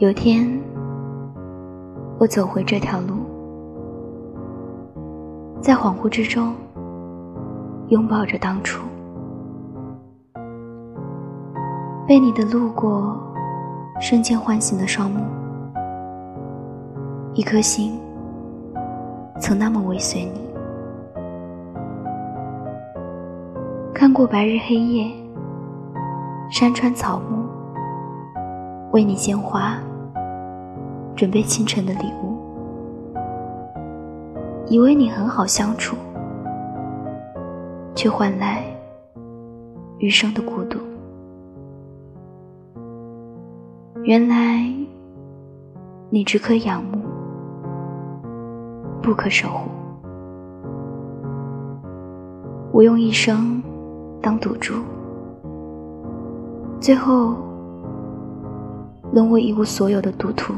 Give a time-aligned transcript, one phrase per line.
[0.00, 0.48] 有天，
[2.20, 3.16] 我走回这条路，
[5.60, 6.54] 在恍惚之中，
[7.88, 8.86] 拥抱着当初，
[12.06, 13.20] 被你的路过
[14.00, 15.20] 瞬间唤醒的双目，
[17.34, 17.98] 一颗心
[19.40, 20.48] 曾那么尾随你，
[23.92, 25.10] 看过白日黑夜，
[26.52, 27.37] 山川草木，
[28.92, 29.78] 为你鲜花。
[31.16, 32.38] 准备清晨的礼物，
[34.68, 35.96] 以为你很好相处，
[37.92, 38.62] 却换来
[39.98, 40.78] 余生的孤独。
[44.04, 44.64] 原来
[46.08, 47.02] 你只可仰慕，
[49.02, 49.68] 不可守护。
[52.70, 53.60] 我用一生
[54.22, 54.74] 当赌注，
[56.78, 57.34] 最后
[59.12, 60.54] 沦为一无所有的赌徒。